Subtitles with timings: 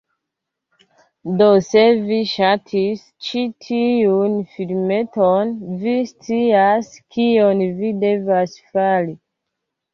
[1.41, 5.53] Do, se vi ŝatis ĉi tiun filmeton,
[5.85, 9.19] vi scias kion vi devas fari.